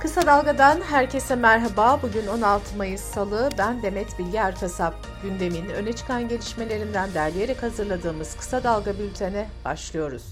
Kısa 0.00 0.26
Dalga'dan 0.26 0.80
herkese 0.80 1.36
merhaba. 1.36 2.00
Bugün 2.02 2.26
16 2.26 2.76
Mayıs 2.76 3.00
Salı. 3.00 3.48
Ben 3.58 3.82
Demet 3.82 4.18
Bilge 4.18 4.38
Erkasap. 4.38 4.94
Gündemin 5.22 5.68
öne 5.68 5.92
çıkan 5.92 6.28
gelişmelerinden 6.28 7.14
derleyerek 7.14 7.62
hazırladığımız 7.62 8.36
Kısa 8.36 8.64
Dalga 8.64 8.98
bültene 8.98 9.48
başlıyoruz. 9.64 10.22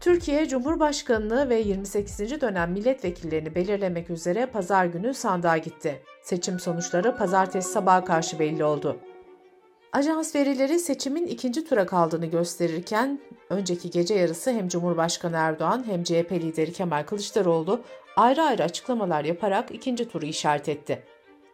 Türkiye 0.00 0.48
Cumhurbaşkanlığı 0.48 1.48
ve 1.48 1.56
28. 1.60 2.40
dönem 2.40 2.72
milletvekillerini 2.72 3.54
belirlemek 3.54 4.10
üzere 4.10 4.46
pazar 4.46 4.86
günü 4.86 5.14
sandığa 5.14 5.56
gitti. 5.56 6.02
Seçim 6.22 6.60
sonuçları 6.60 7.16
pazartesi 7.16 7.72
sabaha 7.72 8.04
karşı 8.04 8.38
belli 8.38 8.64
oldu. 8.64 8.96
Ajans 9.92 10.34
verileri 10.34 10.78
seçimin 10.78 11.26
ikinci 11.26 11.64
tura 11.64 11.86
kaldığını 11.86 12.26
gösterirken 12.26 13.20
önceki 13.50 13.90
gece 13.90 14.14
yarısı 14.14 14.50
hem 14.50 14.68
Cumhurbaşkanı 14.68 15.36
Erdoğan 15.36 15.84
hem 15.86 16.04
CHP 16.04 16.32
lideri 16.32 16.72
Kemal 16.72 17.04
Kılıçdaroğlu 17.04 17.80
ayrı 18.16 18.42
ayrı 18.42 18.64
açıklamalar 18.64 19.24
yaparak 19.24 19.70
ikinci 19.70 20.08
turu 20.08 20.26
işaret 20.26 20.68
etti. 20.68 21.02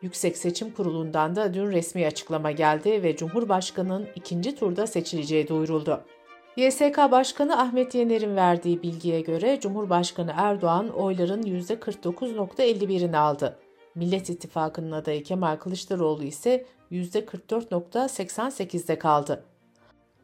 Yüksek 0.02 0.36
Seçim 0.36 0.70
Kurulu'ndan 0.70 1.36
da 1.36 1.54
dün 1.54 1.66
resmi 1.66 2.06
açıklama 2.06 2.50
geldi 2.50 3.02
ve 3.02 3.16
Cumhurbaşkanı'nın 3.16 4.08
ikinci 4.14 4.54
turda 4.54 4.86
seçileceği 4.86 5.48
duyuruldu. 5.48 6.04
YSK 6.56 6.98
Başkanı 7.10 7.60
Ahmet 7.60 7.94
Yener'in 7.94 8.36
verdiği 8.36 8.82
bilgiye 8.82 9.20
göre 9.20 9.60
Cumhurbaşkanı 9.60 10.32
Erdoğan 10.36 10.88
oyların 10.88 11.42
%49.51'ini 11.42 13.16
aldı. 13.16 13.58
Millet 13.94 14.30
İttifakı'nın 14.30 14.92
adayı 14.92 15.24
Kemal 15.24 15.56
Kılıçdaroğlu 15.56 16.22
ise 16.22 16.66
%44.88'de 16.92 18.98
kaldı. 18.98 19.44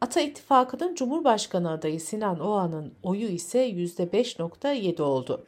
Ata 0.00 0.20
İttifakı'nın 0.20 0.94
Cumhurbaşkanı 0.94 1.70
adayı 1.70 2.00
Sinan 2.00 2.40
Oğan'ın 2.40 2.94
oyu 3.02 3.26
ise 3.26 3.70
%5.7 3.70 5.02
oldu. 5.02 5.46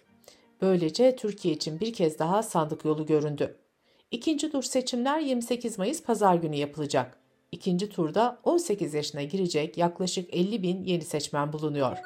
Böylece 0.62 1.16
Türkiye 1.16 1.54
için 1.54 1.80
bir 1.80 1.92
kez 1.92 2.18
daha 2.18 2.42
sandık 2.42 2.84
yolu 2.84 3.06
göründü. 3.06 3.56
İkinci 4.10 4.50
tur 4.52 4.62
seçimler 4.62 5.18
28 5.18 5.78
Mayıs 5.78 6.02
pazar 6.02 6.34
günü 6.34 6.56
yapılacak. 6.56 7.16
İkinci 7.52 7.88
turda 7.88 8.38
18 8.44 8.94
yaşına 8.94 9.22
girecek 9.22 9.78
yaklaşık 9.78 10.34
50 10.34 10.62
bin 10.62 10.84
yeni 10.84 11.04
seçmen 11.04 11.52
bulunuyor. 11.52 11.98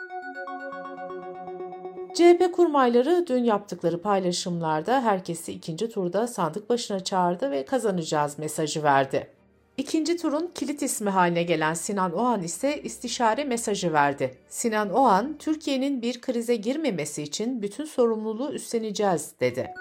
CHP 2.14 2.52
kurmayları 2.52 3.24
dün 3.28 3.44
yaptıkları 3.44 4.02
paylaşımlarda 4.02 5.02
herkesi 5.02 5.52
ikinci 5.52 5.88
turda 5.88 6.26
sandık 6.26 6.70
başına 6.70 7.04
çağırdı 7.04 7.50
ve 7.50 7.64
kazanacağız 7.64 8.38
mesajı 8.38 8.82
verdi. 8.82 9.30
İkinci 9.76 10.16
turun 10.16 10.50
kilit 10.54 10.82
ismi 10.82 11.10
haline 11.10 11.42
gelen 11.42 11.74
Sinan 11.74 12.12
Oğan 12.12 12.42
ise 12.42 12.82
istişare 12.82 13.44
mesajı 13.44 13.92
verdi. 13.92 14.34
Sinan 14.48 14.90
Oğan, 14.90 15.36
Türkiye'nin 15.38 16.02
bir 16.02 16.20
krize 16.20 16.56
girmemesi 16.56 17.22
için 17.22 17.62
bütün 17.62 17.84
sorumluluğu 17.84 18.52
üstleneceğiz 18.52 19.32
dedi. 19.40 19.74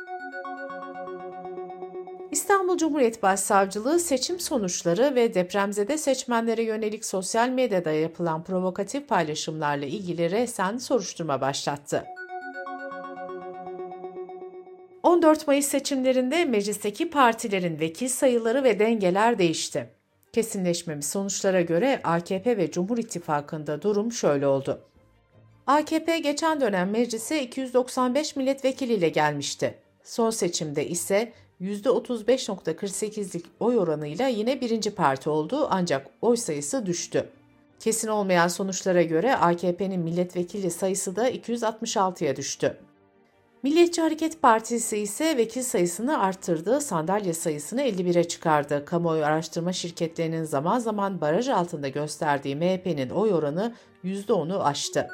İstanbul 2.31 2.77
Cumhuriyet 2.77 3.23
Başsavcılığı 3.23 3.99
seçim 3.99 4.39
sonuçları 4.39 5.15
ve 5.15 5.33
depremzede 5.33 5.97
seçmenlere 5.97 6.63
yönelik 6.63 7.05
sosyal 7.05 7.49
medyada 7.49 7.91
yapılan 7.91 8.43
provokatif 8.43 9.07
paylaşımlarla 9.07 9.85
ilgili 9.85 10.31
resen 10.31 10.77
soruşturma 10.77 11.41
başlattı. 11.41 12.05
14 15.23 15.47
Mayıs 15.47 15.65
seçimlerinde 15.65 16.45
meclisteki 16.45 17.09
partilerin 17.09 17.79
vekil 17.79 18.07
sayıları 18.07 18.63
ve 18.63 18.79
dengeler 18.79 19.39
değişti. 19.39 19.89
Kesinleşmemiş 20.33 21.05
sonuçlara 21.05 21.61
göre 21.61 22.01
AKP 22.03 22.57
ve 22.57 22.71
Cumhur 22.71 22.97
İttifakı'nda 22.97 23.81
durum 23.81 24.11
şöyle 24.11 24.47
oldu. 24.47 24.81
AKP 25.67 26.19
geçen 26.19 26.61
dönem 26.61 26.89
meclise 26.89 27.43
295 27.43 28.35
milletvekiliyle 28.35 29.09
gelmişti. 29.09 29.79
Son 30.03 30.29
seçimde 30.29 30.87
ise 30.87 31.33
%35.48'lik 31.61 33.45
oy 33.59 33.77
oranıyla 33.77 34.27
yine 34.27 34.61
birinci 34.61 34.95
parti 34.95 35.29
oldu 35.29 35.67
ancak 35.71 36.07
oy 36.21 36.37
sayısı 36.37 36.85
düştü. 36.85 37.29
Kesin 37.79 38.07
olmayan 38.07 38.47
sonuçlara 38.47 39.01
göre 39.01 39.35
AKP'nin 39.35 39.99
milletvekili 39.99 40.71
sayısı 40.71 41.15
da 41.15 41.29
266'ya 41.29 42.35
düştü. 42.35 42.77
Milliyetçi 43.63 44.01
Hareket 44.01 44.41
Partisi 44.41 44.97
ise 44.97 45.37
vekil 45.37 45.61
sayısını 45.61 46.19
arttırdı, 46.19 46.81
sandalye 46.81 47.33
sayısını 47.33 47.81
51'e 47.81 48.23
çıkardı. 48.23 48.85
Kamuoyu 48.85 49.25
araştırma 49.25 49.73
şirketlerinin 49.73 50.43
zaman 50.43 50.79
zaman 50.79 51.21
baraj 51.21 51.49
altında 51.49 51.87
gösterdiği 51.87 52.55
MHP'nin 52.55 53.09
oy 53.09 53.33
oranı 53.33 53.73
%10'u 54.03 54.63
aştı. 54.63 55.07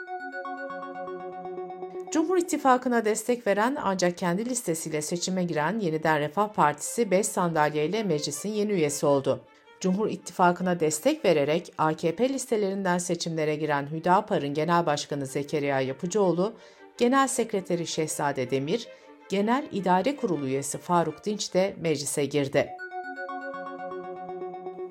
Cumhur 2.12 2.38
İttifakı'na 2.38 3.06
destek 3.06 3.48
veren 3.48 3.78
ancak 3.84 4.18
kendi 4.18 4.50
listesiyle 4.50 5.02
seçime 5.02 5.44
giren 5.44 5.80
Yeniden 5.80 6.20
Refah 6.20 6.54
Partisi 6.54 7.12
5 7.12 7.28
sandalyeyle 7.28 8.04
meclisin 8.04 8.50
yeni 8.50 8.72
üyesi 8.72 9.06
oldu. 9.06 9.40
Cumhur 9.80 10.10
İttifakı'na 10.10 10.80
destek 10.80 11.26
vererek 11.26 11.74
AKP 11.78 12.30
listelerinden 12.30 12.98
seçimlere 12.98 13.56
giren 13.56 13.88
Hüdapar'ın 13.92 14.54
Genel 14.54 14.86
Başkanı 14.86 15.26
Zekeriya 15.26 15.82
Yapıcıoğlu, 15.82 16.54
Genel 17.00 17.28
Sekreteri 17.28 17.88
Şehzade 17.88 18.52
Demir, 18.52 18.88
Genel 19.30 19.68
İdare 19.72 20.16
Kurulu 20.16 20.46
üyesi 20.46 20.78
Faruk 20.78 21.26
Dinç 21.26 21.54
de 21.54 21.76
meclise 21.82 22.26
girdi. 22.26 22.70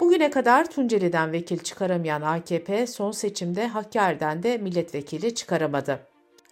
Bugüne 0.01 0.31
kadar 0.31 0.71
Tunceli'den 0.71 1.33
vekil 1.33 1.59
çıkaramayan 1.59 2.23
AKP 2.23 2.87
son 2.87 3.11
seçimde 3.11 3.67
Hakkari'den 3.67 4.43
de 4.43 4.59
milletvekili 4.59 5.35
çıkaramadı. 5.35 6.01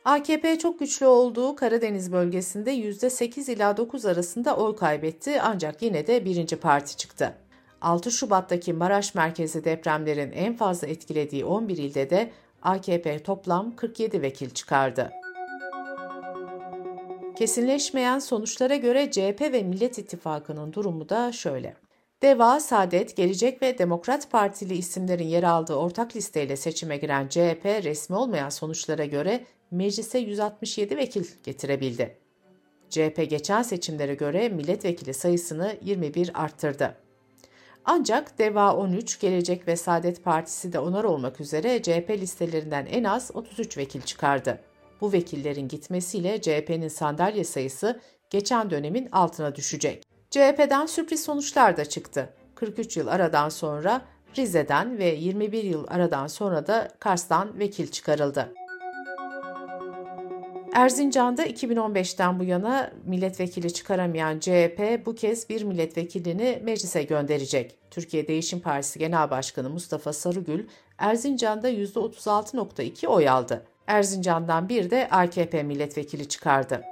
AKP 0.04 0.58
çok 0.58 0.78
güçlü 0.78 1.06
olduğu 1.06 1.56
Karadeniz 1.56 2.12
bölgesinde 2.12 2.74
%8 2.74 3.52
ila 3.52 3.76
9 3.76 4.06
arasında 4.06 4.56
oy 4.56 4.76
kaybetti 4.76 5.40
ancak 5.40 5.82
yine 5.82 6.06
de 6.06 6.24
birinci 6.24 6.56
parti 6.56 6.96
çıktı. 6.96 7.34
6 7.80 8.10
Şubat'taki 8.10 8.72
Maraş 8.72 9.14
merkezi 9.14 9.64
depremlerin 9.64 10.32
en 10.32 10.56
fazla 10.56 10.86
etkilediği 10.86 11.44
11 11.44 11.76
ilde 11.76 12.10
de 12.10 12.30
AKP 12.62 13.22
toplam 13.22 13.76
47 13.76 14.22
vekil 14.22 14.50
çıkardı. 14.50 15.12
Kesinleşmeyen 17.36 18.18
sonuçlara 18.18 18.76
göre 18.76 19.10
CHP 19.10 19.40
ve 19.40 19.62
Millet 19.62 19.98
İttifakı'nın 19.98 20.72
durumu 20.72 21.08
da 21.08 21.32
şöyle. 21.32 21.76
Deva, 22.22 22.60
Saadet, 22.60 23.16
Gelecek 23.16 23.62
ve 23.62 23.78
Demokrat 23.78 24.30
Partili 24.30 24.74
isimlerin 24.74 25.28
yer 25.28 25.42
aldığı 25.42 25.74
ortak 25.74 26.16
listeyle 26.16 26.56
seçime 26.56 26.96
giren 26.96 27.28
CHP 27.28 27.64
resmi 27.64 28.16
olmayan 28.16 28.48
sonuçlara 28.48 29.04
göre 29.04 29.44
meclise 29.70 30.18
167 30.18 30.96
vekil 30.96 31.24
getirebildi. 31.44 32.18
CHP 32.90 33.30
geçen 33.30 33.62
seçimlere 33.62 34.14
göre 34.14 34.48
milletvekili 34.48 35.14
sayısını 35.14 35.76
21 35.82 36.42
arttırdı. 36.42 36.96
Ancak 37.84 38.38
Deva 38.38 38.76
13, 38.76 39.20
Gelecek 39.20 39.68
ve 39.68 39.76
Saadet 39.76 40.24
Partisi 40.24 40.72
de 40.72 40.78
onar 40.78 41.04
olmak 41.04 41.40
üzere 41.40 41.82
CHP 41.82 42.10
listelerinden 42.10 42.86
en 42.86 43.04
az 43.04 43.30
33 43.34 43.78
vekil 43.78 44.00
çıkardı. 44.00 44.60
Bu 45.00 45.12
vekillerin 45.12 45.68
gitmesiyle 45.68 46.40
CHP'nin 46.40 46.88
sandalye 46.88 47.44
sayısı 47.44 48.00
geçen 48.30 48.70
dönemin 48.70 49.08
altına 49.12 49.54
düşecek. 49.54 50.02
CHP'den 50.30 50.86
sürpriz 50.86 51.24
sonuçlar 51.24 51.76
da 51.76 51.84
çıktı. 51.84 52.34
43 52.54 52.96
yıl 52.96 53.06
aradan 53.06 53.48
sonra 53.48 54.02
Rize'den 54.36 54.98
ve 54.98 55.06
21 55.06 55.64
yıl 55.64 55.84
aradan 55.88 56.26
sonra 56.26 56.66
da 56.66 56.88
Kars'tan 57.00 57.58
vekil 57.58 57.86
çıkarıldı. 57.86 58.52
Erzincan'da 60.76 61.46
2015'ten 61.46 62.38
bu 62.38 62.44
yana 62.44 62.92
milletvekili 63.04 63.72
çıkaramayan 63.72 64.38
CHP 64.38 65.06
bu 65.06 65.14
kez 65.14 65.48
bir 65.48 65.62
milletvekilini 65.62 66.60
meclise 66.62 67.02
gönderecek. 67.02 67.78
Türkiye 67.90 68.28
Değişim 68.28 68.60
Partisi 68.60 68.98
Genel 68.98 69.30
Başkanı 69.30 69.70
Mustafa 69.70 70.12
Sarıgül 70.12 70.66
Erzincan'da 70.98 71.70
%36.2 71.70 73.06
oy 73.06 73.28
aldı. 73.28 73.66
Erzincan'dan 73.86 74.68
bir 74.68 74.90
de 74.90 75.08
AKP 75.10 75.62
milletvekili 75.62 76.28
çıkardı. 76.28 76.82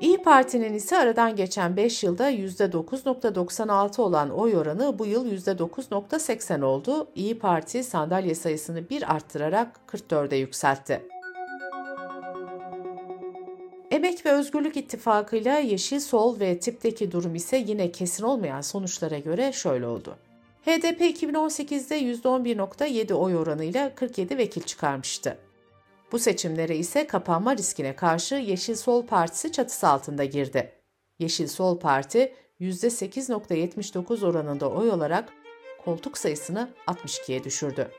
İyi 0.00 0.22
Parti'nin 0.22 0.74
ise 0.74 0.98
aradan 0.98 1.36
geçen 1.36 1.76
5 1.76 2.04
yılda 2.04 2.30
%9.96 2.30 4.00
olan 4.00 4.30
oy 4.30 4.56
oranı 4.56 4.98
bu 4.98 5.06
yıl 5.06 5.32
%9.80 5.32 6.64
oldu. 6.64 7.08
İyi 7.14 7.38
Parti 7.38 7.84
sandalye 7.84 8.34
sayısını 8.34 8.90
bir 8.90 9.14
arttırarak 9.14 9.80
44'e 9.88 10.36
yükseltti. 10.36 11.02
Emek 13.90 14.26
ve 14.26 14.32
Özgürlük 14.32 14.76
İttifakı'yla 14.76 15.58
Yeşil 15.58 16.00
Sol 16.00 16.40
ve 16.40 16.58
tipteki 16.58 17.12
durum 17.12 17.34
ise 17.34 17.56
yine 17.56 17.92
kesin 17.92 18.24
olmayan 18.24 18.60
sonuçlara 18.60 19.18
göre 19.18 19.52
şöyle 19.52 19.86
oldu. 19.86 20.16
HDP 20.68 21.00
2018'de 21.00 22.00
%11.7 22.00 23.14
oy 23.14 23.36
oranıyla 23.36 23.94
47 23.94 24.38
vekil 24.38 24.62
çıkarmıştı. 24.62 25.38
Bu 26.12 26.18
seçimlere 26.18 26.76
ise 26.76 27.06
kapanma 27.06 27.56
riskine 27.56 27.96
karşı 27.96 28.34
Yeşil 28.34 28.74
Sol 28.74 29.06
Partisi 29.06 29.52
çatısı 29.52 29.88
altında 29.88 30.24
girdi. 30.24 30.72
Yeşil 31.18 31.46
Sol 31.46 31.78
Parti 31.78 32.34
%8.79 32.60 34.26
oranında 34.26 34.70
oy 34.70 34.90
olarak 34.90 35.32
koltuk 35.84 36.18
sayısını 36.18 36.68
62'ye 36.86 37.44
düşürdü. 37.44 37.90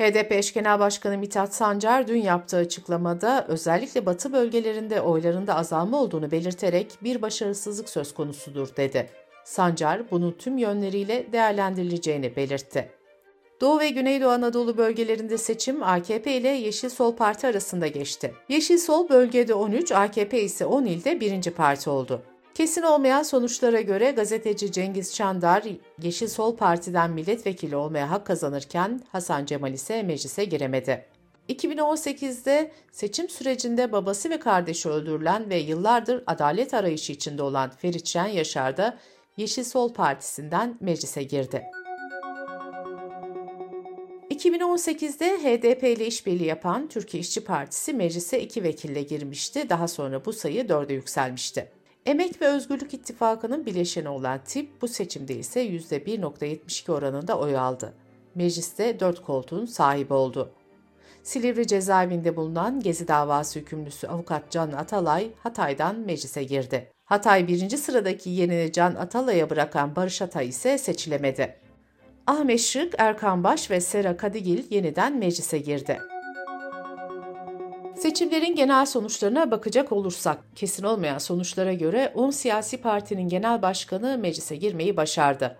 HDP 0.00 0.32
eş 0.32 0.52
genel 0.52 0.78
başkanı 0.78 1.18
Mithat 1.18 1.54
Sancar 1.54 2.08
dün 2.08 2.22
yaptığı 2.22 2.56
açıklamada 2.56 3.46
özellikle 3.48 4.06
batı 4.06 4.32
bölgelerinde 4.32 5.00
oylarında 5.00 5.54
azalma 5.54 6.00
olduğunu 6.00 6.30
belirterek 6.30 6.92
bir 7.02 7.22
başarısızlık 7.22 7.88
söz 7.88 8.14
konusudur 8.14 8.68
dedi. 8.76 9.10
Sancar 9.44 10.10
bunu 10.10 10.36
tüm 10.36 10.58
yönleriyle 10.58 11.32
değerlendirileceğini 11.32 12.36
belirtti. 12.36 12.90
Doğu 13.60 13.80
ve 13.80 13.88
Güneydoğu 13.88 14.30
Anadolu 14.30 14.76
bölgelerinde 14.76 15.38
seçim 15.38 15.82
AKP 15.82 16.36
ile 16.36 16.48
Yeşil 16.48 16.88
Sol 16.88 17.16
Parti 17.16 17.46
arasında 17.46 17.86
geçti. 17.86 18.34
Yeşil 18.48 18.78
Sol 18.78 19.08
bölgede 19.08 19.54
13, 19.54 19.92
AKP 19.92 20.42
ise 20.42 20.66
10 20.66 20.84
ilde 20.84 21.20
birinci 21.20 21.50
parti 21.50 21.90
oldu. 21.90 22.22
Kesin 22.54 22.82
olmayan 22.82 23.22
sonuçlara 23.22 23.80
göre 23.80 24.10
gazeteci 24.10 24.72
Cengiz 24.72 25.14
Çandar 25.14 25.64
Yeşil 26.02 26.28
Sol 26.28 26.56
Parti'den 26.56 27.10
milletvekili 27.10 27.76
olmaya 27.76 28.10
hak 28.10 28.26
kazanırken 28.26 29.00
Hasan 29.12 29.44
Cemal 29.44 29.72
ise 29.72 30.02
meclise 30.02 30.44
giremedi. 30.44 31.06
2018'de 31.48 32.72
seçim 32.92 33.28
sürecinde 33.28 33.92
babası 33.92 34.30
ve 34.30 34.38
kardeşi 34.38 34.88
öldürülen 34.88 35.50
ve 35.50 35.56
yıllardır 35.56 36.24
adalet 36.26 36.74
arayışı 36.74 37.12
içinde 37.12 37.42
olan 37.42 37.70
Ferit 37.70 38.06
Şen 38.06 38.26
Yaşar 38.26 38.76
da 38.76 38.98
Yeşil 39.36 39.64
Sol 39.64 39.94
Partisi'nden 39.94 40.78
meclise 40.80 41.22
girdi. 41.22 41.62
2018'de 44.30 45.38
HDP 45.38 45.82
ile 45.84 46.06
işbirliği 46.06 46.46
yapan 46.46 46.88
Türkiye 46.88 47.20
İşçi 47.20 47.44
Partisi 47.44 47.92
meclise 47.92 48.40
iki 48.42 48.62
vekille 48.62 49.02
girmişti. 49.02 49.68
Daha 49.68 49.88
sonra 49.88 50.24
bu 50.24 50.32
sayı 50.32 50.68
dörde 50.68 50.94
yükselmişti. 50.94 51.79
Emek 52.06 52.42
ve 52.42 52.46
Özgürlük 52.46 52.94
İttifakı'nın 52.94 53.66
bileşeni 53.66 54.08
olan 54.08 54.40
TİP 54.44 54.82
bu 54.82 54.88
seçimde 54.88 55.34
ise 55.34 55.66
%1.72 55.66 56.92
oranında 56.92 57.38
oy 57.38 57.56
aldı. 57.56 57.94
Mecliste 58.34 59.00
4 59.00 59.22
koltuğun 59.22 59.66
sahibi 59.66 60.14
oldu. 60.14 60.52
Silivri 61.22 61.66
cezaevinde 61.66 62.36
bulunan 62.36 62.80
Gezi 62.80 63.08
davası 63.08 63.58
hükümlüsü 63.58 64.06
avukat 64.06 64.50
Can 64.50 64.72
Atalay 64.72 65.30
Hatay'dan 65.42 65.96
meclise 65.96 66.44
girdi. 66.44 66.92
Hatay 67.04 67.48
birinci 67.48 67.78
sıradaki 67.78 68.30
yerini 68.30 68.72
Can 68.72 68.94
Atalay'a 68.94 69.50
bırakan 69.50 69.96
Barış 69.96 70.22
Atay 70.22 70.48
ise 70.48 70.78
seçilemedi. 70.78 71.56
Ahmet 72.26 72.60
Şık, 72.60 72.94
Erkan 72.98 73.44
Baş 73.44 73.70
ve 73.70 73.80
Sera 73.80 74.16
Kadigil 74.16 74.64
yeniden 74.70 75.16
meclise 75.16 75.58
girdi. 75.58 76.00
Seçimlerin 78.00 78.54
genel 78.54 78.86
sonuçlarına 78.86 79.50
bakacak 79.50 79.92
olursak, 79.92 80.38
kesin 80.56 80.82
olmayan 80.84 81.18
sonuçlara 81.18 81.72
göre 81.72 82.12
10 82.14 82.30
siyasi 82.30 82.76
partinin 82.76 83.28
genel 83.28 83.62
başkanı 83.62 84.18
meclise 84.18 84.56
girmeyi 84.56 84.96
başardı. 84.96 85.56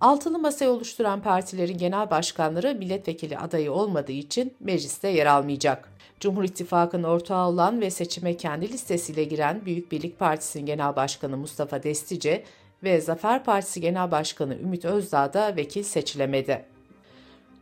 Altılı 0.00 0.38
masayı 0.38 0.70
oluşturan 0.70 1.22
partilerin 1.22 1.78
genel 1.78 2.10
başkanları 2.10 2.74
milletvekili 2.74 3.38
adayı 3.38 3.72
olmadığı 3.72 4.12
için 4.12 4.54
mecliste 4.60 5.08
yer 5.08 5.26
almayacak. 5.26 5.88
Cumhur 6.20 6.44
İttifakı'nın 6.44 7.04
ortağı 7.04 7.48
olan 7.48 7.80
ve 7.80 7.90
seçime 7.90 8.36
kendi 8.36 8.72
listesiyle 8.72 9.24
giren 9.24 9.64
Büyük 9.64 9.92
Birlik 9.92 10.18
Partisi'nin 10.18 10.66
genel 10.66 10.96
başkanı 10.96 11.36
Mustafa 11.36 11.82
Destice 11.82 12.44
ve 12.82 13.00
Zafer 13.00 13.44
Partisi 13.44 13.80
Genel 13.80 14.10
Başkanı 14.10 14.54
Ümit 14.54 14.84
Özdağ 14.84 15.32
da 15.32 15.56
vekil 15.56 15.82
seçilemedi. 15.82 16.77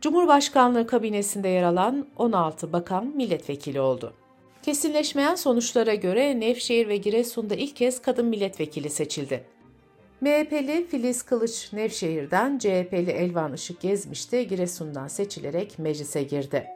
Cumhurbaşkanlığı 0.01 0.87
kabinesinde 0.87 1.47
yer 1.47 1.63
alan 1.63 2.07
16 2.17 2.73
bakan 2.73 3.05
milletvekili 3.05 3.81
oldu. 3.81 4.13
Kesinleşmeyen 4.63 5.35
sonuçlara 5.35 5.95
göre 5.95 6.39
Nevşehir 6.39 6.87
ve 6.87 6.97
Giresun'da 6.97 7.55
ilk 7.55 7.75
kez 7.75 8.01
kadın 8.01 8.25
milletvekili 8.25 8.89
seçildi. 8.89 9.43
MHP'li 10.21 10.87
Filiz 10.87 11.23
Kılıç 11.23 11.73
Nevşehir'den, 11.73 12.57
CHP'li 12.57 13.11
Elvan 13.11 13.53
Işık 13.53 13.81
Gezmiş 13.81 14.31
de 14.31 14.43
Giresun'dan 14.43 15.07
seçilerek 15.07 15.79
meclise 15.79 16.23
girdi. 16.23 16.67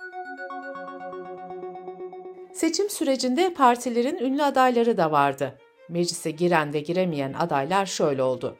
Seçim 2.54 2.90
sürecinde 2.90 3.54
partilerin 3.54 4.18
ünlü 4.18 4.44
adayları 4.44 4.98
da 4.98 5.12
vardı. 5.12 5.58
Meclise 5.90 6.32
giren 6.32 6.74
ve 6.74 6.80
giremeyen 6.80 7.34
adaylar 7.34 7.86
şöyle 7.86 8.24
oldu. 8.24 8.58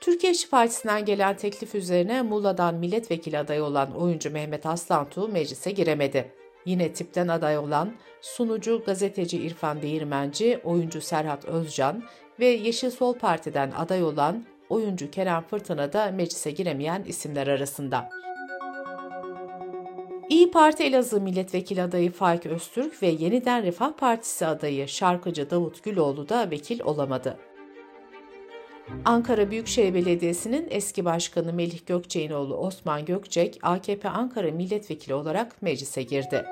Türkiye 0.00 0.32
İşçi 0.32 0.50
Partisi'nden 0.50 1.04
gelen 1.04 1.36
teklif 1.36 1.74
üzerine 1.74 2.22
Muğla'dan 2.22 2.74
milletvekili 2.74 3.38
adayı 3.38 3.64
olan 3.64 3.92
oyuncu 3.96 4.30
Mehmet 4.30 4.66
Aslantuğ 4.66 5.28
meclise 5.28 5.70
giremedi. 5.70 6.32
Yine 6.64 6.92
tipten 6.92 7.28
aday 7.28 7.58
olan 7.58 7.92
sunucu 8.20 8.82
gazeteci 8.86 9.38
İrfan 9.38 9.82
Değirmenci, 9.82 10.60
oyuncu 10.64 11.00
Serhat 11.00 11.44
Özcan 11.44 12.02
ve 12.40 12.46
Yeşil 12.46 12.90
Sol 12.90 13.14
Parti'den 13.14 13.72
aday 13.76 14.02
olan 14.04 14.44
oyuncu 14.68 15.10
Kerem 15.10 15.42
Fırtına 15.42 15.92
da 15.92 16.10
meclise 16.10 16.50
giremeyen 16.50 17.04
isimler 17.06 17.46
arasında. 17.46 18.08
İyi 20.28 20.50
Parti 20.50 20.82
Elazığ 20.82 21.20
Milletvekili 21.20 21.82
adayı 21.82 22.12
Faik 22.12 22.46
Öztürk 22.46 23.02
ve 23.02 23.06
Yeniden 23.06 23.62
Refah 23.62 23.92
Partisi 23.92 24.46
adayı 24.46 24.88
şarkıcı 24.88 25.50
Davut 25.50 25.82
Güloğlu 25.84 26.28
da 26.28 26.50
vekil 26.50 26.80
olamadı. 26.80 27.38
Ankara 29.04 29.50
Büyükşehir 29.50 29.94
Belediyesi'nin 29.94 30.66
eski 30.70 31.04
başkanı 31.04 31.52
Melih 31.52 31.86
Gökçek'in 31.86 32.30
oğlu 32.30 32.56
Osman 32.56 33.04
Gökçek, 33.04 33.58
AKP 33.62 34.08
Ankara 34.08 34.50
Milletvekili 34.50 35.14
olarak 35.14 35.62
meclise 35.62 36.02
girdi. 36.02 36.44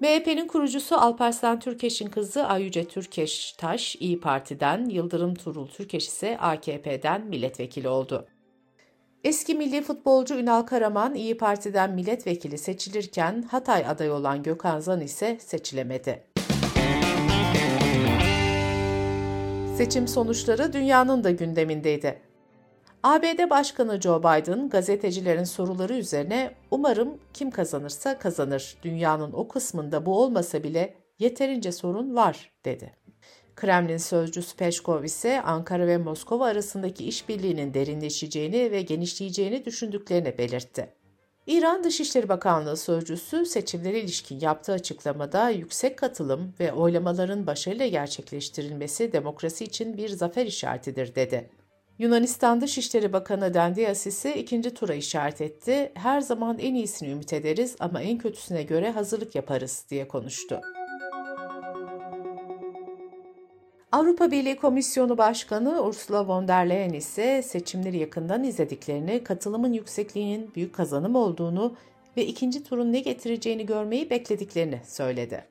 MHP'nin 0.00 0.46
kurucusu 0.46 0.96
Alparslan 0.96 1.60
Türkeş'in 1.60 2.06
kızı 2.08 2.46
Ayüce 2.46 2.84
Türkeş 2.84 3.52
Taş, 3.52 3.96
İyi 3.96 4.20
Parti'den, 4.20 4.88
Yıldırım 4.88 5.34
Turul 5.34 5.66
Türkeş 5.66 6.06
ise 6.06 6.38
AKP'den 6.38 7.26
milletvekili 7.26 7.88
oldu. 7.88 8.26
Eski 9.24 9.54
milli 9.54 9.82
futbolcu 9.82 10.34
Ünal 10.34 10.62
Karaman 10.62 11.14
İyi 11.14 11.36
Parti'den 11.36 11.92
milletvekili 11.92 12.58
seçilirken 12.58 13.42
Hatay 13.42 13.86
adayı 13.86 14.12
olan 14.12 14.42
Gökhan 14.42 14.80
Zan 14.80 15.00
ise 15.00 15.38
seçilemedi. 15.40 16.35
Seçim 19.76 20.08
sonuçları 20.08 20.72
dünyanın 20.72 21.24
da 21.24 21.30
gündemindeydi. 21.30 22.18
ABD 23.02 23.50
Başkanı 23.50 24.00
Joe 24.00 24.20
Biden 24.20 24.68
gazetecilerin 24.68 25.44
soruları 25.44 25.94
üzerine 25.94 26.54
umarım 26.70 27.18
kim 27.34 27.50
kazanırsa 27.50 28.18
kazanır. 28.18 28.76
Dünyanın 28.82 29.32
o 29.32 29.48
kısmında 29.48 30.06
bu 30.06 30.22
olmasa 30.22 30.62
bile 30.62 30.94
yeterince 31.18 31.72
sorun 31.72 32.16
var 32.16 32.52
dedi. 32.64 32.92
Kremlin 33.56 33.96
sözcüsü 33.96 34.56
Peşkov 34.56 35.04
ise 35.04 35.42
Ankara 35.42 35.86
ve 35.86 35.96
Moskova 35.98 36.46
arasındaki 36.46 37.04
işbirliğinin 37.04 37.74
derinleşeceğini 37.74 38.70
ve 38.70 38.82
genişleyeceğini 38.82 39.64
düşündüklerini 39.64 40.38
belirtti. 40.38 40.92
İran 41.46 41.84
Dışişleri 41.84 42.28
Bakanlığı 42.28 42.76
sözcüsü 42.76 43.46
seçimlere 43.46 44.00
ilişkin 44.00 44.40
yaptığı 44.40 44.72
açıklamada 44.72 45.50
yüksek 45.50 45.98
katılım 45.98 46.54
ve 46.60 46.72
oylamaların 46.72 47.46
başarıyla 47.46 47.86
gerçekleştirilmesi 47.86 49.12
demokrasi 49.12 49.64
için 49.64 49.96
bir 49.96 50.08
zafer 50.08 50.46
işaretidir 50.46 51.14
dedi. 51.14 51.50
Yunanistan 51.98 52.60
Dışişleri 52.60 53.12
Bakanı 53.12 53.54
Dendias 53.54 54.06
ise 54.06 54.36
ikinci 54.36 54.74
tura 54.74 54.94
işaret 54.94 55.40
etti. 55.40 55.92
Her 55.94 56.20
zaman 56.20 56.58
en 56.58 56.74
iyisini 56.74 57.10
ümit 57.10 57.32
ederiz 57.32 57.76
ama 57.80 58.02
en 58.02 58.18
kötüsüne 58.18 58.62
göre 58.62 58.90
hazırlık 58.90 59.34
yaparız 59.34 59.86
diye 59.90 60.08
konuştu. 60.08 60.60
Avrupa 63.92 64.30
Birliği 64.30 64.56
Komisyonu 64.56 65.18
Başkanı 65.18 65.82
Ursula 65.82 66.28
von 66.28 66.48
der 66.48 66.70
Leyen 66.70 66.92
ise 66.92 67.42
seçimleri 67.42 67.98
yakından 67.98 68.44
izlediklerini, 68.44 69.24
katılımın 69.24 69.72
yüksekliğinin 69.72 70.54
büyük 70.54 70.74
kazanım 70.74 71.16
olduğunu 71.16 71.74
ve 72.16 72.26
ikinci 72.26 72.64
turun 72.64 72.92
ne 72.92 73.00
getireceğini 73.00 73.66
görmeyi 73.66 74.10
beklediklerini 74.10 74.80
söyledi. 74.86 75.44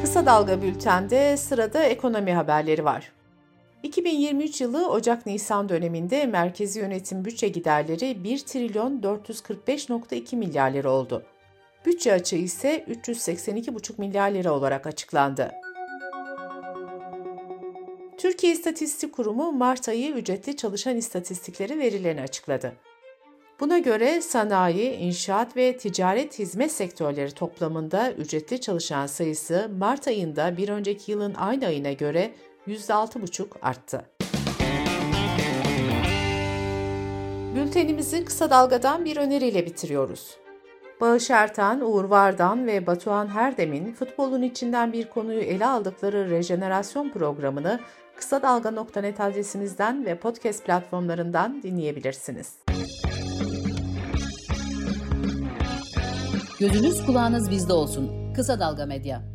Kısa 0.00 0.26
Dalga 0.26 0.62
Bülten'de 0.62 1.36
sırada 1.36 1.82
ekonomi 1.82 2.32
haberleri 2.32 2.84
var. 2.84 3.12
2023 3.82 4.60
yılı 4.60 4.90
Ocak-Nisan 4.90 5.68
döneminde 5.68 6.26
merkezi 6.26 6.80
yönetim 6.80 7.24
bütçe 7.24 7.48
giderleri 7.48 8.24
1 8.24 8.38
trilyon 8.38 9.00
445.2 9.00 10.36
milyar 10.36 10.70
lira 10.70 10.90
oldu. 10.90 11.22
Bütçe 11.84 12.12
açığı 12.12 12.36
ise 12.36 12.84
382,5 12.88 13.92
milyar 13.98 14.30
lira 14.30 14.52
olarak 14.52 14.86
açıklandı. 14.86 15.50
Türkiye 18.18 18.52
İstatistik 18.52 19.12
Kurumu 19.12 19.52
Mart 19.52 19.88
ayı 19.88 20.12
ücretli 20.14 20.56
çalışan 20.56 20.96
istatistikleri 20.96 21.78
verilerini 21.78 22.20
açıkladı. 22.20 22.72
Buna 23.60 23.78
göre 23.78 24.20
sanayi, 24.20 24.92
inşaat 24.92 25.56
ve 25.56 25.76
ticaret 25.76 26.38
hizmet 26.38 26.72
sektörleri 26.72 27.32
toplamında 27.32 28.12
ücretli 28.12 28.60
çalışan 28.60 29.06
sayısı 29.06 29.70
Mart 29.78 30.08
ayında 30.08 30.56
bir 30.56 30.68
önceki 30.68 31.12
yılın 31.12 31.34
aynı 31.34 31.66
ayına 31.66 31.92
göre 31.92 32.34
%6,5 32.68 33.46
arttı. 33.62 34.04
Bültenimizi 37.54 38.24
kısa 38.24 38.50
dalgadan 38.50 39.04
bir 39.04 39.16
öneriyle 39.16 39.66
bitiriyoruz. 39.66 40.43
Bağış 41.00 41.30
Ertan, 41.30 41.80
Uğur 41.80 42.04
Vardan 42.04 42.66
ve 42.66 42.86
Batuhan 42.86 43.28
Herdem'in 43.28 43.92
futbolun 43.92 44.42
içinden 44.42 44.92
bir 44.92 45.08
konuyu 45.08 45.40
ele 45.40 45.66
aldıkları 45.66 46.30
rejenerasyon 46.30 47.10
programını 47.10 47.80
kısa 48.16 48.42
dalga.net 48.42 49.20
adresimizden 49.20 50.04
ve 50.06 50.18
podcast 50.18 50.64
platformlarından 50.64 51.62
dinleyebilirsiniz. 51.62 52.58
Gözünüz 56.60 57.06
kulağınız 57.06 57.50
bizde 57.50 57.72
olsun. 57.72 58.32
Kısa 58.34 58.60
Dalga 58.60 58.86
Medya. 58.86 59.33